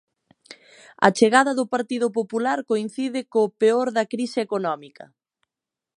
[1.07, 5.05] A chegada do Partido Popular coincide co peor da crise económica.